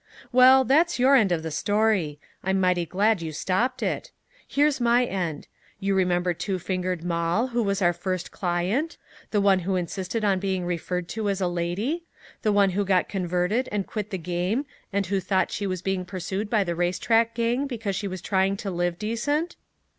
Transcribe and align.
"Well, 0.31 0.63
that's 0.63 0.97
your 0.97 1.13
end 1.13 1.31
of 1.31 1.43
the 1.43 1.51
story! 1.51 2.19
I'm 2.43 2.59
mighty 2.59 2.87
glad 2.87 3.21
you 3.21 3.31
stopped 3.31 3.83
it. 3.83 4.09
Here's 4.47 4.81
my 4.81 5.05
end. 5.05 5.47
You 5.79 5.93
remember 5.93 6.33
two 6.33 6.57
fingered 6.57 7.03
Moll, 7.03 7.49
who 7.49 7.61
was 7.61 7.83
our 7.83 7.93
first 7.93 8.31
client? 8.31 8.97
The 9.29 9.39
one 9.39 9.59
who 9.59 9.75
insisted 9.75 10.25
on 10.25 10.39
being 10.39 10.65
referred 10.65 11.07
to 11.09 11.29
as 11.29 11.39
a 11.39 11.47
lady? 11.47 12.03
The 12.41 12.51
one 12.51 12.71
who 12.71 12.83
got 12.83 13.09
converted 13.09 13.69
and 13.71 13.85
quit 13.85 14.09
the 14.09 14.17
game 14.17 14.65
and 14.91 15.05
who 15.05 15.19
thought 15.19 15.51
she 15.51 15.67
was 15.67 15.83
being 15.83 16.03
pursued 16.03 16.49
by 16.49 16.63
the 16.63 16.73
racetrack 16.73 17.35
gang 17.35 17.67
because 17.67 17.95
she 17.95 18.07
was 18.07 18.23
trying 18.23 18.57
to 18.57 18.71
live 18.71 18.97
decent?" 18.97 19.55